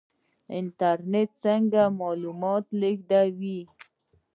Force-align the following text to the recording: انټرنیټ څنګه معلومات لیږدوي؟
انټرنیټ 0.57 1.29
څنګه 1.43 1.81
معلومات 1.99 2.65
لیږدوي؟ 2.79 3.59